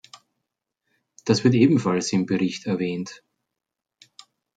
[1.25, 3.21] Das wird ebenfalls im Bericht erwähnt.